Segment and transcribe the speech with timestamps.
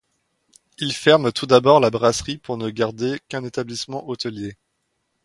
[0.79, 4.57] Il ferme tout d’abord la brasserie pour ne garder qu’un établissement hôtelier.